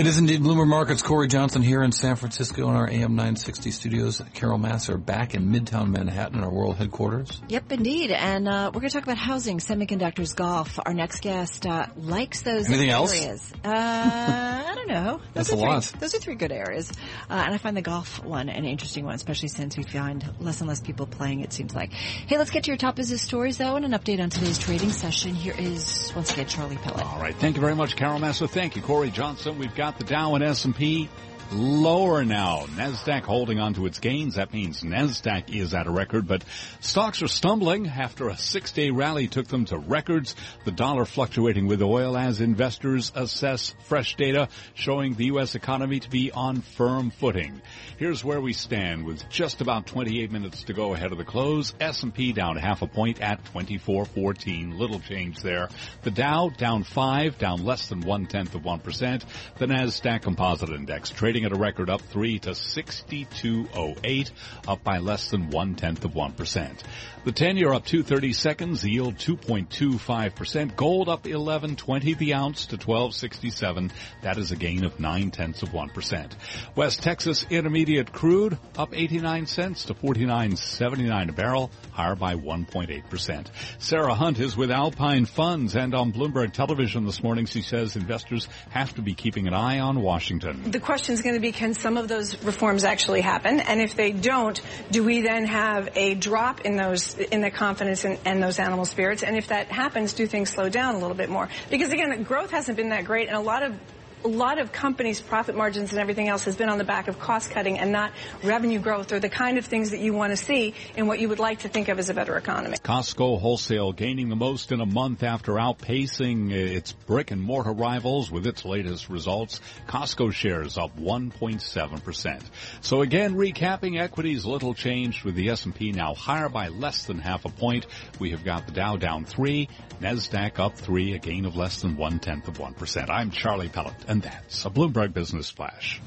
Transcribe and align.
It 0.00 0.06
is 0.06 0.16
indeed 0.16 0.40
Bloomberg 0.40 0.68
Markets. 0.68 1.02
Cory 1.02 1.28
Johnson 1.28 1.60
here 1.60 1.82
in 1.82 1.92
San 1.92 2.16
Francisco 2.16 2.70
in 2.70 2.74
our 2.74 2.88
AM 2.88 3.16
960 3.16 3.70
studios. 3.70 4.22
Carol 4.32 4.56
Massar 4.56 4.96
back 4.96 5.34
in 5.34 5.52
Midtown 5.52 5.90
Manhattan, 5.90 6.42
our 6.42 6.48
world 6.48 6.76
headquarters. 6.76 7.42
Yep, 7.48 7.70
indeed. 7.70 8.10
And 8.10 8.48
uh, 8.48 8.70
we're 8.72 8.80
going 8.80 8.88
to 8.88 8.94
talk 8.94 9.02
about 9.02 9.18
housing, 9.18 9.58
semiconductors, 9.58 10.34
golf. 10.34 10.78
Our 10.86 10.94
next 10.94 11.20
guest 11.20 11.66
uh, 11.66 11.88
likes 11.98 12.40
those 12.40 12.66
Anything 12.68 12.88
areas. 12.88 13.12
else? 13.12 13.52
Uh, 13.62 14.64
I 14.70 14.72
don't 14.74 14.88
know. 14.88 15.20
Those 15.34 15.48
That's 15.48 15.50
are 15.50 15.52
a 15.52 15.58
three, 15.58 15.68
lot. 15.68 15.92
Those 16.00 16.14
are 16.14 16.18
three 16.18 16.34
good 16.34 16.52
areas. 16.52 16.90
Uh, 17.28 17.34
and 17.34 17.54
I 17.54 17.58
find 17.58 17.76
the 17.76 17.82
golf 17.82 18.24
one 18.24 18.48
an 18.48 18.64
interesting 18.64 19.04
one, 19.04 19.16
especially 19.16 19.48
since 19.48 19.76
we 19.76 19.82
find 19.82 20.24
less 20.40 20.62
and 20.62 20.68
less 20.68 20.80
people 20.80 21.06
playing, 21.06 21.40
it 21.40 21.52
seems 21.52 21.74
like. 21.74 21.92
Hey, 21.92 22.38
let's 22.38 22.50
get 22.50 22.64
to 22.64 22.70
your 22.70 22.78
top 22.78 22.96
business 22.96 23.20
stories, 23.20 23.58
though, 23.58 23.76
and 23.76 23.84
an 23.84 23.92
update 23.92 24.22
on 24.22 24.30
today's 24.30 24.56
trading 24.56 24.92
session. 24.92 25.34
Here 25.34 25.54
is, 25.58 26.10
once 26.16 26.32
again, 26.32 26.46
Charlie 26.46 26.76
Pellet. 26.76 27.04
All 27.04 27.20
right. 27.20 27.36
Thank 27.36 27.56
you 27.56 27.60
very 27.60 27.74
much, 27.74 27.96
Carol 27.96 28.18
Massar. 28.18 28.48
Thank 28.48 28.76
you, 28.76 28.80
Cory 28.82 29.10
Johnson. 29.10 29.58
We've 29.58 29.74
got 29.74 29.89
the 29.98 30.04
Dow 30.04 30.34
and 30.34 30.44
S&P 30.44 31.08
lower 31.52 32.24
now. 32.24 32.66
NASDAQ 32.76 33.22
holding 33.22 33.58
on 33.58 33.74
to 33.74 33.86
its 33.86 33.98
gains. 33.98 34.36
That 34.36 34.52
means 34.52 34.82
NASDAQ 34.82 35.54
is 35.54 35.74
at 35.74 35.86
a 35.86 35.90
record, 35.90 36.26
but 36.28 36.44
stocks 36.80 37.22
are 37.22 37.28
stumbling 37.28 37.88
after 37.88 38.28
a 38.28 38.36
six-day 38.36 38.90
rally 38.90 39.26
took 39.26 39.48
them 39.48 39.64
to 39.66 39.78
records. 39.78 40.36
The 40.64 40.70
dollar 40.70 41.04
fluctuating 41.04 41.66
with 41.66 41.82
oil 41.82 42.16
as 42.16 42.40
investors 42.40 43.10
assess 43.14 43.74
fresh 43.84 44.16
data 44.16 44.48
showing 44.74 45.14
the 45.14 45.26
U.S. 45.26 45.54
economy 45.54 46.00
to 46.00 46.10
be 46.10 46.30
on 46.30 46.60
firm 46.60 47.10
footing. 47.10 47.60
Here's 47.98 48.24
where 48.24 48.40
we 48.40 48.52
stand 48.52 49.04
with 49.04 49.28
just 49.28 49.60
about 49.60 49.86
28 49.86 50.30
minutes 50.30 50.64
to 50.64 50.72
go 50.72 50.94
ahead 50.94 51.12
of 51.12 51.18
the 51.18 51.24
close. 51.24 51.74
S&P 51.80 52.32
down 52.32 52.56
half 52.56 52.82
a 52.82 52.86
point 52.86 53.20
at 53.20 53.44
2414. 53.46 54.78
Little 54.78 55.00
change 55.00 55.40
there. 55.40 55.68
The 56.02 56.10
Dow 56.10 56.50
down 56.50 56.84
five, 56.84 57.38
down 57.38 57.64
less 57.64 57.88
than 57.88 58.00
one 58.00 58.26
tenth 58.26 58.54
of 58.54 58.62
1%. 58.62 59.24
The 59.58 59.66
NASDAQ 59.66 60.22
Composite 60.22 60.70
Index 60.70 61.10
trading 61.10 61.39
at 61.44 61.52
a 61.52 61.58
record 61.58 61.90
up 61.90 62.00
three 62.00 62.38
to 62.40 62.54
6208, 62.54 64.30
up 64.68 64.84
by 64.84 64.98
less 64.98 65.30
than 65.30 65.50
one 65.50 65.74
tenth 65.74 66.04
of 66.04 66.12
1%. 66.12 66.82
The 67.22 67.32
10 67.32 67.58
year 67.58 67.74
up 67.74 67.84
230 67.84 68.32
seconds, 68.32 68.82
yield 68.84 69.16
2.25%. 69.16 70.74
Gold 70.74 71.08
up 71.10 71.24
1120 71.24 72.14
the 72.14 72.32
ounce 72.32 72.66
to 72.66 72.76
1267. 72.76 73.92
That 74.22 74.38
is 74.38 74.52
a 74.52 74.56
gain 74.56 74.84
of 74.84 74.98
nine 74.98 75.30
tenths 75.30 75.62
of 75.62 75.68
1%. 75.68 76.32
West 76.74 77.02
Texas 77.02 77.44
Intermediate 77.50 78.10
crude 78.12 78.58
up 78.78 78.94
89 78.94 79.46
cents 79.46 79.84
to 79.84 79.94
49.79 79.94 81.28
a 81.28 81.32
barrel, 81.32 81.70
higher 81.92 82.14
by 82.14 82.36
1.8%. 82.36 83.46
Sarah 83.78 84.14
Hunt 84.14 84.38
is 84.38 84.56
with 84.56 84.70
Alpine 84.70 85.26
Funds 85.26 85.76
and 85.76 85.94
on 85.94 86.12
Bloomberg 86.12 86.54
Television 86.54 87.04
this 87.04 87.22
morning 87.22 87.44
she 87.44 87.60
says 87.60 87.96
investors 87.96 88.48
have 88.70 88.94
to 88.94 89.02
be 89.02 89.14
keeping 89.14 89.46
an 89.46 89.52
eye 89.52 89.80
on 89.80 90.00
Washington. 90.00 90.70
The 90.70 90.80
question 90.80 91.14
is 91.14 91.20
going 91.30 91.40
to 91.40 91.46
be, 91.46 91.52
can 91.52 91.74
some 91.74 91.96
of 91.96 92.08
those 92.08 92.42
reforms 92.42 92.82
actually 92.82 93.20
happen? 93.20 93.60
And 93.60 93.80
if 93.80 93.94
they 93.94 94.10
don't, 94.10 94.60
do 94.90 95.04
we 95.04 95.20
then 95.20 95.44
have 95.44 95.88
a 95.94 96.14
drop 96.14 96.62
in 96.62 96.76
those, 96.76 97.16
in 97.16 97.40
the 97.40 97.50
confidence 97.50 98.04
and, 98.04 98.18
in 98.26 98.40
those 98.40 98.58
animal 98.58 98.84
spirits? 98.84 99.22
And 99.22 99.36
if 99.36 99.48
that 99.48 99.68
happens, 99.68 100.12
do 100.12 100.26
things 100.26 100.50
slow 100.50 100.68
down 100.68 100.96
a 100.96 100.98
little 100.98 101.16
bit 101.16 101.30
more? 101.30 101.48
Because 101.70 101.92
again, 101.92 102.22
growth 102.24 102.50
hasn't 102.50 102.76
been 102.76 102.88
that 102.88 103.04
great 103.04 103.28
and 103.28 103.36
a 103.36 103.40
lot 103.40 103.62
of 103.62 103.78
a 104.24 104.28
lot 104.28 104.58
of 104.58 104.72
companies' 104.72 105.20
profit 105.20 105.56
margins 105.56 105.92
and 105.92 106.00
everything 106.00 106.28
else 106.28 106.44
has 106.44 106.56
been 106.56 106.68
on 106.68 106.78
the 106.78 106.84
back 106.84 107.08
of 107.08 107.18
cost 107.18 107.50
cutting 107.50 107.78
and 107.78 107.92
not 107.92 108.12
revenue 108.42 108.78
growth 108.78 109.12
or 109.12 109.20
the 109.20 109.28
kind 109.28 109.58
of 109.58 109.64
things 109.64 109.90
that 109.90 110.00
you 110.00 110.12
want 110.12 110.30
to 110.30 110.36
see 110.36 110.74
in 110.96 111.06
what 111.06 111.18
you 111.18 111.28
would 111.28 111.38
like 111.38 111.60
to 111.60 111.68
think 111.68 111.88
of 111.88 111.98
as 111.98 112.10
a 112.10 112.14
better 112.14 112.36
economy. 112.36 112.76
Costco 112.78 113.40
wholesale 113.40 113.92
gaining 113.92 114.28
the 114.28 114.36
most 114.36 114.72
in 114.72 114.80
a 114.80 114.86
month 114.86 115.22
after 115.22 115.52
outpacing 115.52 116.52
its 116.52 116.92
brick 116.92 117.30
and 117.30 117.40
mortar 117.40 117.72
rivals 117.72 118.30
with 118.30 118.46
its 118.46 118.64
latest 118.64 119.08
results. 119.08 119.60
Costco 119.88 120.32
shares 120.32 120.76
up 120.76 120.98
1.7%. 120.98 122.42
So 122.80 123.02
again, 123.02 123.34
recapping 123.34 124.00
equities 124.00 124.44
little 124.44 124.74
changed 124.74 125.24
with 125.24 125.34
the 125.34 125.50
S&P 125.50 125.92
now 125.92 126.14
higher 126.14 126.48
by 126.48 126.68
less 126.68 127.04
than 127.04 127.18
half 127.18 127.44
a 127.44 127.50
point. 127.50 127.86
We 128.18 128.30
have 128.30 128.44
got 128.44 128.66
the 128.66 128.72
Dow 128.72 128.96
down 128.96 129.24
three, 129.24 129.68
NASDAQ 130.00 130.58
up 130.58 130.76
three, 130.76 131.14
a 131.14 131.18
gain 131.18 131.44
of 131.44 131.56
less 131.56 131.82
than 131.82 131.96
one 131.96 132.18
tenth 132.18 132.48
of 132.48 132.58
1%. 132.58 133.10
I'm 133.10 133.30
Charlie 133.30 133.68
Pellet. 133.68 133.94
And 134.10 134.22
that's 134.22 134.66
a 134.66 134.70
Bloomberg 134.70 135.14
Business 135.14 135.50
Flash. 135.50 136.00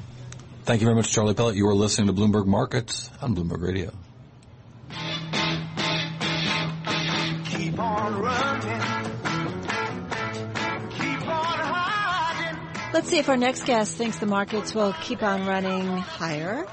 Thank 0.66 0.82
you 0.82 0.88
very 0.88 0.96
much, 0.96 1.10
Charlie 1.10 1.36
Pellet. 1.36 1.56
You 1.56 1.70
are 1.70 1.74
listening 1.74 2.08
to 2.08 2.14
Bloomberg 2.14 2.46
Markets 2.46 3.10
on 3.22 3.34
Bloomberg 3.34 3.62
Radio. 3.62 3.94
Keep 7.46 7.80
on 7.80 8.22
running. 8.22 8.82
Keep 10.90 11.28
on 11.30 11.60
hiding. 11.62 12.92
Let's 12.92 13.08
see 13.08 13.20
if 13.20 13.30
our 13.30 13.38
next 13.38 13.64
guest 13.64 13.96
thinks 13.96 14.20
the 14.20 14.26
markets 14.26 14.76
will 14.76 14.92
keep 14.92 15.24
on 15.24 15.46
running 15.46 15.88
higher. 15.98 16.68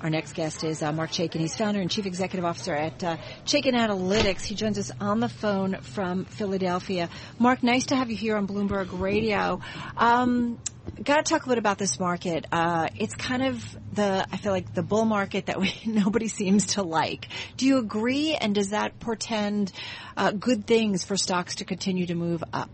Our 0.00 0.10
next 0.10 0.34
guest 0.34 0.62
is 0.62 0.82
uh, 0.82 0.92
Marc 0.92 1.10
Chaikin. 1.10 1.40
He's 1.40 1.56
founder 1.56 1.80
and 1.80 1.90
chief 1.90 2.06
executive 2.06 2.44
officer 2.44 2.74
at 2.74 3.02
uh, 3.02 3.16
Chaikin 3.44 3.74
Analytics. 3.74 4.44
He 4.44 4.54
joins 4.54 4.78
us 4.78 4.92
on 5.00 5.18
the 5.18 5.28
phone 5.28 5.78
from 5.80 6.24
Philadelphia. 6.24 7.08
Mark, 7.38 7.64
nice 7.64 7.86
to 7.86 7.96
have 7.96 8.08
you 8.08 8.16
here 8.16 8.36
on 8.36 8.46
Bloomberg 8.46 9.00
Radio. 9.00 9.60
Um, 9.96 10.58
Got 11.02 11.26
to 11.26 11.34
talk 11.34 11.44
a 11.44 11.48
bit 11.50 11.58
about 11.58 11.76
this 11.76 12.00
market. 12.00 12.46
Uh, 12.50 12.88
it's 12.96 13.14
kind 13.14 13.42
of 13.42 13.78
the 13.92 14.26
I 14.32 14.36
feel 14.38 14.52
like 14.52 14.72
the 14.72 14.82
bull 14.82 15.04
market 15.04 15.46
that 15.46 15.60
we 15.60 15.74
nobody 15.86 16.28
seems 16.28 16.68
to 16.74 16.82
like. 16.82 17.28
Do 17.56 17.66
you 17.66 17.78
agree? 17.78 18.34
And 18.34 18.54
does 18.54 18.70
that 18.70 18.98
portend 18.98 19.70
uh, 20.16 20.32
good 20.32 20.66
things 20.66 21.04
for 21.04 21.16
stocks 21.16 21.56
to 21.56 21.66
continue 21.66 22.06
to 22.06 22.14
move 22.14 22.42
up? 22.54 22.70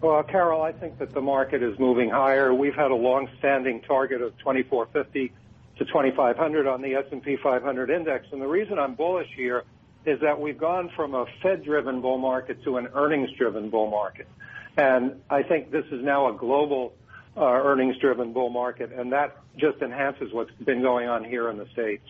Well, 0.00 0.22
Carol, 0.22 0.62
I 0.62 0.72
think 0.72 0.98
that 0.98 1.12
the 1.12 1.20
market 1.20 1.62
is 1.62 1.78
moving 1.78 2.10
higher. 2.10 2.52
We've 2.54 2.74
had 2.74 2.90
a 2.90 2.96
long-standing 2.96 3.82
target 3.82 4.22
of 4.22 4.36
2450 4.38 5.32
to 5.78 5.84
2500 5.84 6.66
on 6.66 6.82
the 6.82 6.94
S&P 6.94 7.36
500 7.42 7.90
index, 7.90 8.26
and 8.32 8.42
the 8.42 8.46
reason 8.46 8.78
I'm 8.78 8.94
bullish 8.94 9.28
here 9.36 9.64
is 10.04 10.20
that 10.20 10.40
we've 10.40 10.58
gone 10.58 10.90
from 10.96 11.14
a 11.14 11.26
Fed-driven 11.42 12.00
bull 12.00 12.18
market 12.18 12.62
to 12.64 12.76
an 12.78 12.88
earnings-driven 12.94 13.70
bull 13.70 13.90
market. 13.90 14.26
And 14.76 15.20
I 15.28 15.42
think 15.42 15.70
this 15.70 15.84
is 15.90 16.02
now 16.04 16.34
a 16.34 16.36
global 16.36 16.94
uh, 17.36 17.40
earnings-driven 17.42 18.32
bull 18.32 18.50
market, 18.50 18.92
and 18.92 19.12
that 19.12 19.36
just 19.56 19.82
enhances 19.82 20.32
what's 20.32 20.52
been 20.64 20.82
going 20.82 21.08
on 21.08 21.24
here 21.24 21.50
in 21.50 21.58
the 21.58 21.66
States. 21.72 22.06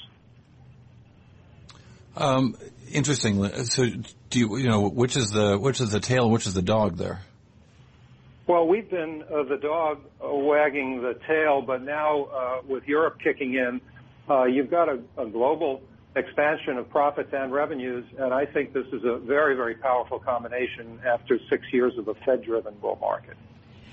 Um, 2.16 2.56
interesting. 2.90 3.44
So, 3.64 3.86
do 4.30 4.38
you, 4.38 4.56
you 4.56 4.68
know, 4.68 4.88
which 4.88 5.16
is 5.16 5.30
the, 5.30 5.58
which 5.58 5.80
is 5.80 5.90
the 5.90 6.00
tail 6.00 6.30
which 6.30 6.46
is 6.46 6.54
the 6.54 6.62
dog 6.62 6.96
there? 6.96 7.20
Well, 8.48 8.66
we've 8.66 8.88
been 8.88 9.22
uh, 9.30 9.42
the 9.42 9.58
dog 9.58 9.98
uh, 10.24 10.34
wagging 10.34 11.02
the 11.02 11.20
tail, 11.28 11.60
but 11.60 11.82
now 11.82 12.24
uh, 12.24 12.60
with 12.66 12.84
Europe 12.84 13.18
kicking 13.22 13.52
in, 13.52 13.78
uh, 14.30 14.44
you've 14.44 14.70
got 14.70 14.88
a, 14.88 14.98
a 15.18 15.26
global 15.26 15.82
expansion 16.16 16.78
of 16.78 16.88
profits 16.88 17.28
and 17.34 17.52
revenues, 17.52 18.06
and 18.18 18.32
I 18.32 18.46
think 18.46 18.72
this 18.72 18.86
is 18.86 19.04
a 19.04 19.18
very, 19.18 19.54
very 19.54 19.74
powerful 19.74 20.18
combination 20.18 20.98
after 21.06 21.38
six 21.50 21.62
years 21.74 21.92
of 21.98 22.08
a 22.08 22.14
Fed-driven 22.24 22.76
bull 22.80 22.96
market. 23.02 23.36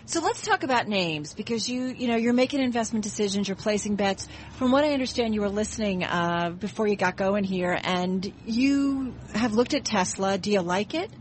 So 0.05 0.21
let's 0.21 0.41
talk 0.41 0.63
about 0.63 0.87
names 0.87 1.33
because 1.33 1.67
you, 1.67 1.87
you 1.87 2.07
know, 2.07 2.15
you're 2.15 2.31
making 2.31 2.61
investment 2.61 3.03
decisions, 3.03 3.49
you're 3.49 3.57
placing 3.57 3.97
bets. 3.97 4.25
From 4.51 4.71
what 4.71 4.85
I 4.85 4.93
understand, 4.93 5.33
you 5.33 5.41
were 5.41 5.49
listening 5.49 6.05
uh, 6.05 6.51
before 6.51 6.87
you 6.87 6.95
got 6.95 7.17
going 7.17 7.43
here, 7.43 7.77
and 7.83 8.31
you 8.45 9.15
have 9.33 9.53
looked 9.53 9.73
at 9.73 9.83
Tesla. 9.83 10.37
Do 10.37 10.49
you 10.49 10.61
like 10.61 10.93
it? 10.93 11.11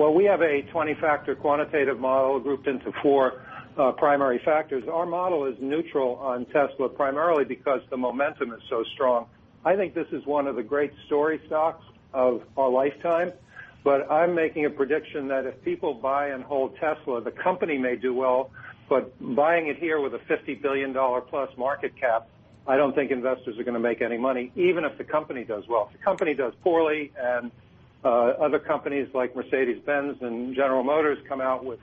Well, 0.00 0.14
we 0.14 0.24
have 0.24 0.40
a 0.40 0.62
20-factor 0.62 1.34
quantitative 1.34 2.00
model 2.00 2.40
grouped 2.40 2.66
into 2.66 2.90
four 3.02 3.42
uh, 3.76 3.92
primary 3.92 4.40
factors. 4.42 4.82
Our 4.90 5.04
model 5.04 5.44
is 5.44 5.56
neutral 5.60 6.16
on 6.16 6.46
Tesla 6.46 6.88
primarily 6.88 7.44
because 7.44 7.82
the 7.90 7.98
momentum 7.98 8.50
is 8.54 8.62
so 8.70 8.82
strong. 8.94 9.26
I 9.62 9.76
think 9.76 9.92
this 9.92 10.06
is 10.10 10.24
one 10.24 10.46
of 10.46 10.56
the 10.56 10.62
great 10.62 10.94
story 11.04 11.38
stocks 11.46 11.84
of 12.14 12.44
our 12.56 12.70
lifetime. 12.70 13.34
But 13.84 14.10
I'm 14.10 14.34
making 14.34 14.64
a 14.64 14.70
prediction 14.70 15.28
that 15.28 15.44
if 15.44 15.62
people 15.64 15.92
buy 15.92 16.28
and 16.28 16.44
hold 16.44 16.76
Tesla, 16.76 17.20
the 17.20 17.30
company 17.30 17.76
may 17.76 17.96
do 17.96 18.14
well, 18.14 18.52
but 18.88 19.12
buying 19.20 19.66
it 19.66 19.76
here 19.76 20.00
with 20.00 20.14
a 20.14 20.20
$50 20.20 20.62
billion 20.62 20.94
plus 20.94 21.50
market 21.58 21.94
cap, 22.00 22.26
I 22.66 22.78
don't 22.78 22.94
think 22.94 23.10
investors 23.10 23.58
are 23.58 23.64
going 23.64 23.74
to 23.74 23.80
make 23.80 24.00
any 24.00 24.16
money, 24.16 24.50
even 24.56 24.86
if 24.86 24.96
the 24.96 25.04
company 25.04 25.44
does 25.44 25.64
well. 25.68 25.90
If 25.92 25.98
the 25.98 26.02
company 26.02 26.32
does 26.32 26.54
poorly 26.62 27.12
and 27.18 27.50
other 28.08 28.58
companies 28.58 29.08
like 29.14 29.36
Mercedes-Benz 29.36 30.18
and 30.20 30.54
General 30.54 30.82
Motors 30.82 31.18
come 31.28 31.40
out 31.40 31.64
with 31.64 31.78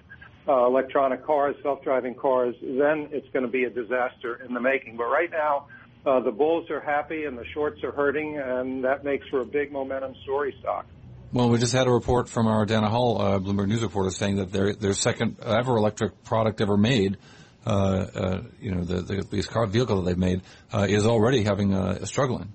uh, 0.47 0.65
electronic 0.65 1.25
cars, 1.25 1.55
self-driving 1.61 2.15
cars, 2.15 2.55
then 2.61 3.09
it's 3.11 3.27
going 3.33 3.45
to 3.45 3.51
be 3.51 3.65
a 3.65 3.69
disaster 3.69 4.41
in 4.45 4.53
the 4.53 4.61
making. 4.61 4.95
But 4.97 5.05
right 5.05 5.29
now, 5.29 5.67
uh, 6.05 6.21
the 6.21 6.31
bulls 6.31 6.69
are 6.69 6.79
happy 6.79 7.25
and 7.25 7.37
the 7.37 7.45
shorts 7.53 7.83
are 7.83 7.91
hurting, 7.91 8.37
and 8.37 8.83
that 8.83 9.03
makes 9.03 9.27
for 9.27 9.41
a 9.41 9.45
big 9.45 9.71
momentum 9.71 10.15
story 10.23 10.55
stock. 10.59 10.85
Well, 11.33 11.49
we 11.49 11.57
just 11.57 11.73
had 11.73 11.87
a 11.87 11.91
report 11.91 12.29
from 12.29 12.47
our 12.47 12.65
Dana 12.65 12.89
Hull, 12.89 13.21
uh, 13.21 13.39
Bloomberg 13.39 13.67
News 13.67 13.81
reporter, 13.81 14.09
saying 14.11 14.37
that 14.37 14.53
their 14.53 14.73
their 14.73 14.93
second 14.93 15.37
ever 15.41 15.75
electric 15.75 16.23
product 16.23 16.61
ever 16.61 16.77
made, 16.77 17.17
uh, 17.65 17.69
uh, 17.69 18.41
you 18.61 18.73
know, 18.73 18.85
the, 18.85 19.01
the 19.01 19.27
these 19.29 19.45
car 19.45 19.65
vehicle 19.65 20.01
that 20.01 20.05
they've 20.09 20.17
made 20.17 20.41
uh, 20.71 20.87
is 20.87 21.05
already 21.05 21.43
having 21.43 21.73
uh, 21.73 22.05
struggling. 22.05 22.53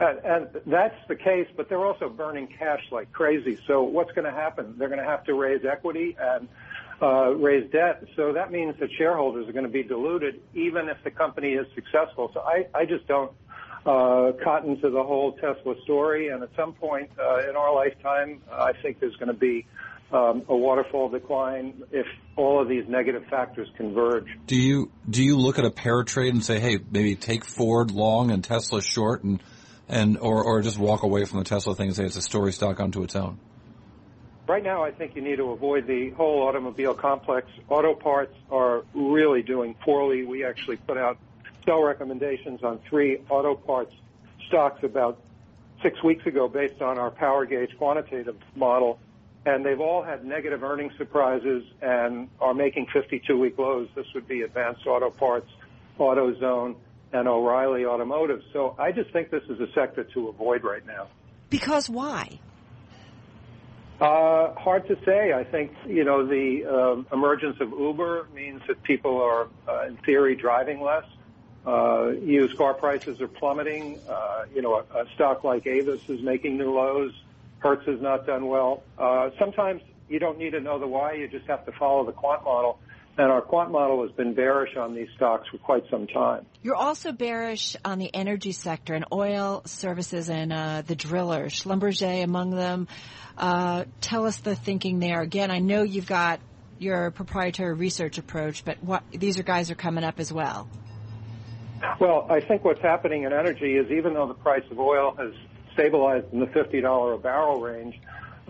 And, 0.00 0.18
and 0.24 0.48
that's 0.66 0.96
the 1.08 1.14
case, 1.14 1.46
but 1.56 1.68
they're 1.68 1.84
also 1.84 2.08
burning 2.08 2.48
cash 2.58 2.80
like 2.90 3.12
crazy. 3.12 3.58
So 3.66 3.82
what's 3.82 4.12
going 4.12 4.24
to 4.24 4.32
happen? 4.32 4.74
They're 4.78 4.88
going 4.88 5.00
to 5.00 5.04
have 5.04 5.24
to 5.24 5.34
raise 5.34 5.64
equity 5.64 6.16
and 6.18 6.48
uh, 7.02 7.34
raise 7.34 7.70
debt. 7.70 8.04
So 8.16 8.32
that 8.32 8.50
means 8.50 8.74
that 8.80 8.90
shareholders 8.96 9.48
are 9.48 9.52
going 9.52 9.66
to 9.66 9.70
be 9.70 9.82
diluted, 9.82 10.40
even 10.54 10.88
if 10.88 10.96
the 11.04 11.10
company 11.10 11.52
is 11.52 11.66
successful. 11.74 12.30
So 12.32 12.40
I, 12.40 12.66
I 12.74 12.86
just 12.86 13.06
don't 13.08 13.32
uh, 13.84 14.32
cotton 14.42 14.80
to 14.80 14.90
the 14.90 15.02
whole 15.02 15.32
Tesla 15.32 15.74
story. 15.84 16.28
And 16.28 16.42
at 16.42 16.50
some 16.56 16.72
point 16.72 17.10
uh, 17.18 17.48
in 17.48 17.56
our 17.56 17.74
lifetime, 17.74 18.40
I 18.50 18.72
think 18.82 19.00
there's 19.00 19.16
going 19.16 19.32
to 19.32 19.38
be 19.38 19.66
um, 20.12 20.42
a 20.48 20.56
waterfall 20.56 21.08
decline 21.08 21.82
if 21.92 22.06
all 22.36 22.60
of 22.60 22.68
these 22.68 22.84
negative 22.88 23.24
factors 23.30 23.68
converge. 23.76 24.26
Do 24.46 24.56
you 24.56 24.90
do 25.08 25.22
you 25.22 25.36
look 25.36 25.58
at 25.58 25.64
a 25.64 25.70
pair 25.70 26.02
trade 26.04 26.34
and 26.34 26.44
say, 26.44 26.58
hey, 26.58 26.78
maybe 26.90 27.14
take 27.16 27.44
Ford 27.44 27.90
long 27.90 28.30
and 28.30 28.42
Tesla 28.42 28.82
short, 28.82 29.22
and 29.22 29.40
and 29.90 30.16
or 30.18 30.42
or 30.42 30.62
just 30.62 30.78
walk 30.78 31.02
away 31.02 31.24
from 31.24 31.40
the 31.40 31.44
Tesla 31.44 31.74
thing 31.74 31.88
and 31.88 31.96
say 31.96 32.04
it's 32.04 32.16
a 32.16 32.22
story 32.22 32.52
stock 32.52 32.80
unto 32.80 33.02
its 33.02 33.16
own? 33.16 33.38
Right 34.48 34.62
now, 34.62 34.82
I 34.82 34.90
think 34.90 35.14
you 35.14 35.22
need 35.22 35.36
to 35.36 35.50
avoid 35.50 35.86
the 35.86 36.10
whole 36.10 36.42
automobile 36.42 36.94
complex. 36.94 37.46
Auto 37.68 37.94
parts 37.94 38.34
are 38.50 38.84
really 38.94 39.42
doing 39.42 39.74
poorly. 39.74 40.24
We 40.24 40.44
actually 40.44 40.76
put 40.76 40.96
out 40.96 41.18
sell 41.64 41.82
recommendations 41.82 42.64
on 42.64 42.80
three 42.88 43.18
auto 43.28 43.54
parts 43.54 43.92
stocks 44.48 44.82
about 44.82 45.20
six 45.82 46.02
weeks 46.02 46.26
ago 46.26 46.48
based 46.48 46.82
on 46.82 46.98
our 46.98 47.10
power 47.10 47.46
gauge 47.46 47.70
quantitative 47.78 48.36
model. 48.56 48.98
And 49.46 49.64
they've 49.64 49.80
all 49.80 50.02
had 50.02 50.24
negative 50.24 50.62
earnings 50.62 50.92
surprises 50.98 51.62
and 51.80 52.28
are 52.40 52.52
making 52.52 52.88
52 52.92 53.38
week 53.38 53.58
lows. 53.58 53.88
This 53.94 54.06
would 54.14 54.28
be 54.28 54.42
Advanced 54.42 54.86
Auto 54.86 55.10
Parts, 55.10 55.50
AutoZone, 55.98 56.74
and 57.12 57.28
O'Reilly 57.28 57.84
Automotive. 57.84 58.40
So 58.52 58.74
I 58.78 58.92
just 58.92 59.12
think 59.12 59.30
this 59.30 59.42
is 59.48 59.60
a 59.60 59.66
sector 59.74 60.04
to 60.14 60.28
avoid 60.28 60.62
right 60.64 60.84
now. 60.86 61.08
Because 61.48 61.90
why? 61.90 62.38
Uh, 64.00 64.54
hard 64.54 64.86
to 64.88 64.96
say. 65.04 65.32
I 65.32 65.44
think 65.44 65.72
you 65.86 66.04
know 66.04 66.26
the 66.26 67.04
uh, 67.10 67.14
emergence 67.14 67.56
of 67.60 67.70
Uber 67.70 68.28
means 68.34 68.62
that 68.66 68.82
people 68.82 69.20
are, 69.20 69.48
uh, 69.68 69.88
in 69.88 69.98
theory, 69.98 70.36
driving 70.36 70.80
less. 70.80 71.04
Uh, 71.66 72.12
used 72.22 72.56
car 72.56 72.72
prices 72.72 73.20
are 73.20 73.28
plummeting. 73.28 74.00
Uh, 74.08 74.44
you 74.54 74.62
know, 74.62 74.76
a, 74.76 75.00
a 75.00 75.04
stock 75.14 75.44
like 75.44 75.66
Avis 75.66 76.00
is 76.08 76.22
making 76.22 76.56
new 76.56 76.72
lows. 76.72 77.12
Hertz 77.58 77.84
has 77.86 78.00
not 78.00 78.26
done 78.26 78.46
well. 78.46 78.82
Uh, 78.98 79.30
sometimes 79.38 79.82
you 80.08 80.18
don't 80.18 80.38
need 80.38 80.50
to 80.50 80.60
know 80.60 80.78
the 80.78 80.86
why. 80.86 81.12
You 81.12 81.28
just 81.28 81.46
have 81.46 81.66
to 81.66 81.72
follow 81.72 82.06
the 82.06 82.12
quant 82.12 82.42
model. 82.42 82.78
And 83.18 83.30
our 83.30 83.42
quant 83.42 83.70
model 83.70 84.02
has 84.02 84.12
been 84.12 84.34
bearish 84.34 84.76
on 84.76 84.94
these 84.94 85.08
stocks 85.16 85.48
for 85.50 85.58
quite 85.58 85.82
some 85.90 86.06
time. 86.06 86.46
You're 86.62 86.76
also 86.76 87.12
bearish 87.12 87.76
on 87.84 87.98
the 87.98 88.14
energy 88.14 88.52
sector 88.52 88.94
and 88.94 89.04
oil 89.12 89.62
services 89.66 90.30
and 90.30 90.52
uh, 90.52 90.82
the 90.86 90.94
drillers, 90.94 91.52
Schlumberger 91.52 92.22
among 92.22 92.50
them. 92.50 92.88
Uh, 93.36 93.84
tell 94.00 94.26
us 94.26 94.38
the 94.38 94.54
thinking 94.54 95.00
there. 95.00 95.20
Again, 95.20 95.50
I 95.50 95.58
know 95.58 95.82
you've 95.82 96.06
got 96.06 96.40
your 96.78 97.10
proprietary 97.10 97.74
research 97.74 98.16
approach, 98.16 98.64
but 98.64 98.82
what, 98.82 99.02
these 99.12 99.38
are 99.38 99.42
guys 99.42 99.70
are 99.70 99.74
coming 99.74 100.04
up 100.04 100.18
as 100.18 100.32
well. 100.32 100.68
Well, 102.00 102.26
I 102.30 102.40
think 102.40 102.64
what's 102.64 102.80
happening 102.80 103.24
in 103.24 103.32
energy 103.32 103.76
is 103.76 103.90
even 103.90 104.14
though 104.14 104.28
the 104.28 104.34
price 104.34 104.64
of 104.70 104.78
oil 104.78 105.14
has 105.18 105.32
stabilized 105.74 106.32
in 106.32 106.40
the 106.40 106.46
$50 106.46 107.14
a 107.14 107.18
barrel 107.18 107.60
range, 107.60 107.98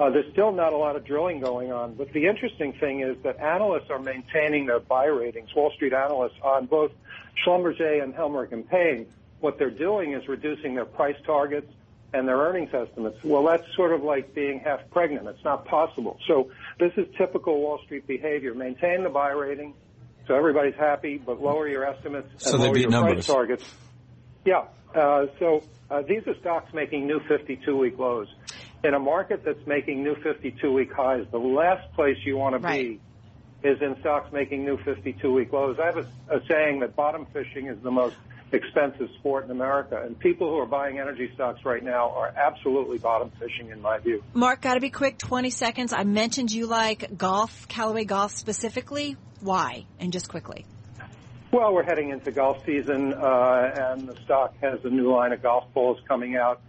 uh, 0.00 0.08
there's 0.08 0.31
still 0.32 0.50
not 0.50 0.73
a 0.73 0.76
lot 0.76 0.97
of 0.97 1.05
drilling 1.05 1.41
going 1.41 1.70
on. 1.73 1.94
But 1.94 2.12
the 2.12 2.26
interesting 2.26 2.73
thing 2.73 3.00
is 3.00 3.17
that 3.23 3.38
analysts 3.38 3.91
are 3.91 3.99
maintaining 3.99 4.64
their 4.64 4.81
buy 4.81 5.05
ratings, 5.05 5.55
Wall 5.55 5.70
Street 5.73 5.93
analysts, 5.93 6.41
on 6.43 6.64
both 6.67 6.91
Schlumberger 7.44 8.02
and 8.02 8.14
Helmerich 8.14 8.52
and 8.52 8.67
Payne. 8.69 9.06
What 9.41 9.58
they're 9.58 9.70
doing 9.70 10.14
is 10.14 10.26
reducing 10.26 10.75
their 10.75 10.87
price 10.87 11.17
targets 11.26 11.70
and 12.14 12.26
their 12.26 12.38
earnings 12.38 12.70
estimates. 12.73 13.23
Well, 13.23 13.44
that's 13.44 13.64
sort 13.76 13.93
of 13.93 14.02
like 14.02 14.35
being 14.35 14.61
half 14.61 14.81
pregnant. 14.91 15.29
It's 15.29 15.44
not 15.44 15.67
possible. 15.67 16.19
So 16.26 16.50
this 16.79 16.93
is 16.97 17.06
typical 17.17 17.61
Wall 17.61 17.79
Street 17.85 18.06
behavior. 18.06 18.55
Maintain 18.55 19.02
the 19.02 19.11
buy 19.11 19.31
rating 19.32 19.75
so 20.26 20.35
everybody's 20.35 20.76
happy, 20.76 21.19
but 21.19 21.43
lower 21.43 21.69
your 21.69 21.85
estimates 21.85 22.31
and 22.32 22.41
So 22.41 22.56
lower 22.56 22.76
your 22.79 22.88
numbers. 22.88 23.26
price 23.26 23.26
targets. 23.26 23.75
Yeah. 24.44 24.64
Uh, 24.94 25.26
so 25.38 25.62
uh, 25.91 26.02
these 26.02 26.26
are 26.26 26.35
stocks 26.41 26.73
making 26.73 27.06
new 27.06 27.20
52-week 27.20 27.99
lows. 27.99 28.29
In 28.82 28.94
a 28.94 28.98
market 28.98 29.44
that's 29.44 29.66
making 29.66 30.02
new 30.02 30.14
52-week 30.16 30.92
highs, 30.92 31.26
the 31.30 31.38
last 31.38 31.92
place 31.94 32.16
you 32.24 32.36
want 32.36 32.54
to 32.54 32.58
Right. 32.60 32.98
be 33.62 33.68
is 33.68 33.80
in 33.82 33.98
stocks 34.00 34.32
making 34.32 34.64
new 34.64 34.78
52-week 34.78 35.52
lows. 35.52 35.78
I 35.78 35.86
have 35.86 35.98
a, 35.98 36.06
a 36.30 36.40
saying 36.48 36.80
that 36.80 36.96
bottom 36.96 37.26
fishing 37.32 37.66
is 37.66 37.78
the 37.82 37.90
most 37.90 38.16
expensive 38.52 39.08
sport 39.18 39.44
in 39.44 39.50
America, 39.50 40.02
and 40.02 40.18
people 40.18 40.48
who 40.48 40.58
are 40.58 40.66
buying 40.66 40.98
energy 40.98 41.30
stocks 41.34 41.64
right 41.64 41.84
now 41.84 42.10
are 42.10 42.28
absolutely 42.28 42.96
bottom 42.98 43.30
fishing, 43.38 43.68
in 43.68 43.82
my 43.82 43.98
view. 43.98 44.24
Marc, 44.32 44.62
got 44.62 44.74
to 44.74 44.80
be 44.80 44.90
quick, 44.90 45.18
20 45.18 45.50
seconds. 45.50 45.92
I 45.92 46.04
mentioned 46.04 46.50
you 46.50 46.66
like 46.66 47.16
golf, 47.18 47.68
Callaway 47.68 48.04
Golf 48.04 48.34
specifically. 48.34 49.16
Why? 49.40 49.84
And 49.98 50.10
just 50.12 50.28
quickly. 50.28 50.64
Well, 51.52 51.74
we're 51.74 51.82
heading 51.84 52.10
into 52.10 52.30
golf 52.30 52.64
season, 52.64 53.12
uh, 53.12 53.72
and 53.92 54.08
the 54.08 54.16
stock 54.24 54.54
has 54.62 54.78
a 54.84 54.88
new 54.88 55.12
line 55.12 55.32
of 55.32 55.42
golf 55.42 55.64
balls 55.74 55.98
coming 56.08 56.36
out. 56.36 56.60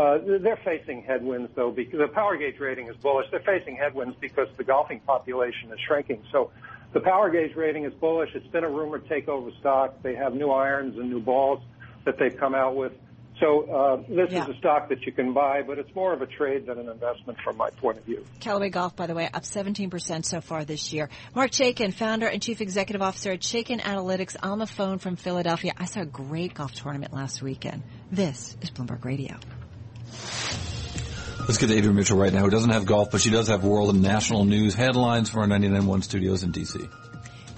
Uh, 0.00 0.18
they're 0.40 0.58
facing 0.64 1.02
headwinds, 1.02 1.50
though, 1.54 1.70
because 1.70 1.98
the 1.98 2.08
power 2.08 2.36
gauge 2.38 2.58
rating 2.58 2.88
is 2.88 2.96
bullish. 2.96 3.26
They're 3.30 3.40
facing 3.40 3.76
headwinds 3.76 4.16
because 4.18 4.48
the 4.56 4.64
golfing 4.64 5.00
population 5.00 5.70
is 5.72 5.78
shrinking. 5.86 6.22
So 6.32 6.50
the 6.94 7.00
power 7.00 7.28
gauge 7.28 7.54
rating 7.54 7.84
is 7.84 7.92
bullish. 7.94 8.30
It's 8.34 8.46
been 8.46 8.64
a 8.64 8.70
rumored 8.70 9.06
takeover 9.08 9.50
stock. 9.60 10.02
They 10.02 10.14
have 10.14 10.34
new 10.34 10.50
irons 10.50 10.96
and 10.96 11.10
new 11.10 11.20
balls 11.20 11.60
that 12.06 12.14
they've 12.18 12.34
come 12.34 12.54
out 12.54 12.76
with. 12.76 12.92
So 13.40 13.70
uh, 13.70 13.96
this 14.08 14.30
Yeah. 14.32 14.44
is 14.44 14.54
a 14.54 14.58
stock 14.58 14.88
that 14.88 15.02
you 15.02 15.12
can 15.12 15.34
buy, 15.34 15.62
but 15.62 15.78
it's 15.78 15.94
more 15.94 16.12
of 16.14 16.22
a 16.22 16.26
trade 16.26 16.64
than 16.66 16.78
an 16.78 16.88
investment 16.88 17.38
from 17.44 17.58
my 17.58 17.68
point 17.70 17.98
of 17.98 18.04
view. 18.04 18.24
Callaway 18.40 18.70
Golf, 18.70 18.96
by 18.96 19.06
the 19.06 19.14
way, 19.14 19.28
up 19.32 19.42
17% 19.42 20.24
so 20.24 20.40
far 20.40 20.64
this 20.64 20.92
year. 20.94 21.10
Marc 21.34 21.50
Chaikin, 21.50 21.92
founder 21.92 22.26
and 22.26 22.40
chief 22.40 22.60
executive 22.62 23.02
officer 23.02 23.32
at 23.32 23.40
Chaikin 23.40 23.80
Analytics 23.80 24.36
on 24.42 24.58
the 24.58 24.66
phone 24.66 24.98
from 24.98 25.16
Philadelphia. 25.16 25.72
I 25.76 25.84
saw 25.84 26.00
a 26.00 26.06
great 26.06 26.54
golf 26.54 26.72
tournament 26.72 27.12
last 27.12 27.42
weekend. 27.42 27.82
This 28.10 28.56
is 28.62 28.70
Bloomberg 28.70 29.04
Radio. 29.04 29.36
Let's 31.40 31.58
get 31.58 31.68
to 31.68 31.76
Adrienne 31.76 31.96
Mitchell 31.96 32.16
right 32.16 32.32
now, 32.32 32.40
who 32.40 32.50
doesn't 32.50 32.70
have 32.70 32.86
golf, 32.86 33.10
but 33.10 33.20
she 33.20 33.30
does 33.30 33.48
have 33.48 33.64
world 33.64 33.90
and 33.90 34.02
national 34.02 34.44
news 34.44 34.74
headlines 34.74 35.30
for 35.30 35.40
our 35.40 35.46
99.1 35.46 36.04
studios 36.04 36.42
in 36.42 36.52
D.C. 36.52 36.88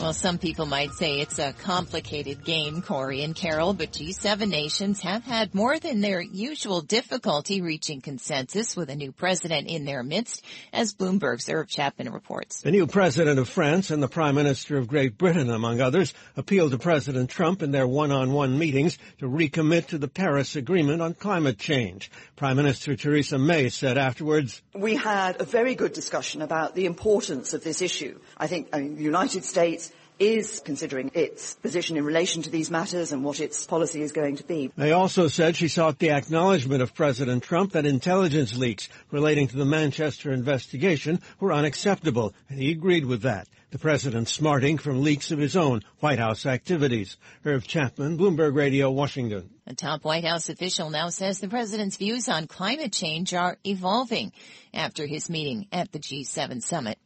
Well, 0.03 0.13
some 0.13 0.39
people 0.39 0.67
might 0.67 0.91
say 0.95 1.21
it's 1.21 1.39
a 1.39 1.53
complicated 1.53 2.45
game, 2.45 2.83
Cory 2.83 3.23
and 3.23 3.37
Carol, 3.37 3.73
but 3.73 3.93
G7 3.93 4.49
nations 4.49 5.01
have 5.03 5.23
had 5.23 5.55
more 5.55 5.79
than 5.79 6.01
their 6.01 6.21
usual 6.21 6.81
difficulty 6.81 7.61
reaching 7.61 8.01
consensus 8.01 8.75
with 8.75 8.91
a 8.91 8.97
new 8.97 9.13
president 9.13 9.69
in 9.69 9.85
their 9.85 10.03
midst, 10.03 10.45
as 10.73 10.93
Bloomberg's 10.93 11.49
Irv 11.49 11.69
Chapman 11.69 12.13
reports. 12.13 12.63
The 12.63 12.73
new 12.73 12.89
president 12.89 13.39
of 13.39 13.49
France 13.49 13.93
and 13.93 14.03
the 14.03 14.09
prime 14.09 14.35
minister 14.35 14.77
of 14.77 14.89
Great 14.89 15.17
Britain, 15.17 15.49
among 15.49 15.81
others, 15.81 16.15
appealed 16.37 16.73
to 16.73 16.79
President 16.79 17.31
Trump 17.31 17.63
in 17.63 17.71
their 17.71 17.87
one-on-one 17.87 18.59
meetings 18.59 18.99
to 19.21 19.29
recommit 19.29 19.87
to 19.87 19.99
the 19.99 20.09
Paris 20.09 20.57
Agreement 20.57 21.01
on 21.01 21.15
climate 21.15 21.61
change. 21.61 22.11
Prime 22.35 22.57
Minister 22.57 22.97
Theresa 22.97 23.39
May 23.39 23.69
said 23.69 23.97
afterwards, 23.99 24.63
We 24.75 24.97
had 24.97 25.41
a 25.41 25.45
very 25.45 25.77
good 25.77 25.93
discussion 25.93 26.43
about 26.43 26.75
the 26.75 26.87
importance 26.87 27.55
of 27.55 27.63
this 27.63 27.81
issue. 27.81 28.19
I 28.37 28.49
think 28.49 28.71
I 28.73 28.81
mean, 28.81 28.97
the 28.97 29.05
United 29.05 29.45
States 29.45 29.92
is 30.19 30.61
considering 30.65 31.11
its 31.15 31.55
position 31.55 31.97
in 31.97 32.05
relation 32.05 32.43
to 32.43 32.51
these 32.51 32.71
matters 32.71 33.13
and 33.13 33.25
what 33.25 33.41
its 33.41 33.67
policy 33.67 34.03
is 34.03 34.13
going 34.13 34.37
to 34.37 34.45
be. 34.45 34.71
They 34.77 34.93
also 34.93 35.29
said 35.29 35.57
she 35.57 35.69
sought 35.69 35.99
the 35.99 36.11
acknowledgement 36.11 36.83
of 36.83 36.95
President 36.95 37.43
Trump 37.43 37.73
that 37.73 37.87
intelligence 37.87 38.57
leaks 38.57 38.89
relating 39.11 39.49
to 39.49 39.57
the 39.57 39.65
Manchester 39.65 40.33
investigation 40.33 41.21
were 41.41 41.53
unacceptable, 41.53 42.35
and 42.49 42.59
he 42.59 42.71
agreed 42.71 43.05
with 43.05 43.23
that. 43.23 43.49
The 43.73 43.79
president 43.79 44.29
smarting 44.29 44.77
from 44.77 45.03
leaks 45.03 45.31
of 45.31 45.39
his 45.39 45.57
own 45.57 45.81
White 46.01 46.19
House 46.19 46.45
activities. 46.45 47.17
Irv 47.43 47.67
Chapman, 47.67 48.19
Bloomberg 48.19 48.55
Radio, 48.55 48.91
Washington. 48.91 49.49
A 49.67 49.75
top 49.75 50.05
White 50.05 50.27
House 50.27 50.51
official 50.51 50.91
now 50.91 51.09
says 51.09 51.41
the 51.41 51.49
president's 51.49 51.97
views 51.97 52.29
on 52.29 52.47
climate 52.47 52.93
change 52.93 53.33
are 53.33 53.57
evolving 53.65 54.33
after 54.75 55.07
his 55.07 55.31
meeting 55.31 55.69
at 55.73 55.91
the 55.91 56.01
G7 56.01 56.63
summit. 56.63 56.99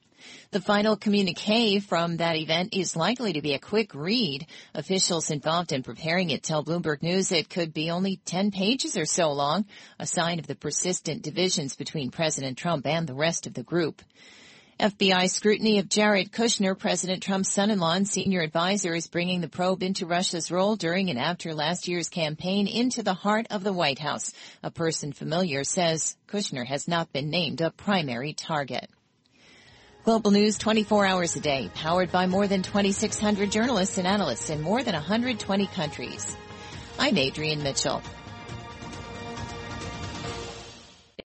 The 0.50 0.60
final 0.60 0.96
communique 0.96 1.80
from 1.80 2.16
that 2.18 2.36
event 2.36 2.70
is 2.72 2.96
likely 2.96 3.32
to 3.34 3.42
be 3.42 3.54
a 3.54 3.58
quick 3.58 3.94
read. 3.94 4.46
Officials 4.74 5.30
involved 5.30 5.72
in 5.72 5.82
preparing 5.82 6.30
it 6.30 6.42
tell 6.42 6.64
Bloomberg 6.64 7.02
News 7.02 7.32
it 7.32 7.50
could 7.50 7.72
be 7.72 7.90
only 7.90 8.20
10 8.24 8.50
pages 8.50 8.96
or 8.96 9.06
so 9.06 9.32
long, 9.32 9.66
a 9.98 10.06
sign 10.06 10.38
of 10.38 10.46
the 10.46 10.54
persistent 10.54 11.22
divisions 11.22 11.76
between 11.76 12.10
President 12.10 12.56
Trump 12.56 12.86
and 12.86 13.06
the 13.06 13.14
rest 13.14 13.46
of 13.46 13.54
the 13.54 13.62
group. 13.62 14.02
FBI 14.78 15.30
scrutiny 15.30 15.78
of 15.78 15.88
Jared 15.88 16.32
Kushner, 16.32 16.78
President 16.78 17.22
Trump's 17.22 17.50
son-in-law 17.50 17.94
and 17.94 18.06
senior 18.06 18.42
advisor, 18.42 18.94
is 18.94 19.08
bringing 19.08 19.40
the 19.40 19.48
probe 19.48 19.82
into 19.82 20.04
Russia's 20.04 20.50
role 20.50 20.76
during 20.76 21.08
and 21.08 21.18
after 21.18 21.54
last 21.54 21.88
year's 21.88 22.10
campaign 22.10 22.66
into 22.66 23.02
the 23.02 23.14
heart 23.14 23.46
of 23.50 23.64
the 23.64 23.72
White 23.72 23.98
House. 23.98 24.34
A 24.62 24.70
person 24.70 25.14
familiar 25.14 25.64
says 25.64 26.14
Kushner 26.28 26.66
has 26.66 26.86
not 26.86 27.10
been 27.10 27.30
named 27.30 27.62
a 27.62 27.70
primary 27.70 28.34
target. 28.34 28.90
Global 30.06 30.30
News 30.30 30.56
24 30.56 31.04
hours 31.04 31.34
a 31.34 31.40
day, 31.40 31.68
powered 31.74 32.12
by 32.12 32.28
more 32.28 32.46
than 32.46 32.62
2,600 32.62 33.50
journalists 33.50 33.98
and 33.98 34.06
analysts 34.06 34.50
in 34.50 34.62
more 34.62 34.80
than 34.84 34.94
120 34.94 35.66
countries. 35.66 36.36
I'm 36.96 37.18
Adrienne 37.18 37.64
Mitchell. 37.64 38.00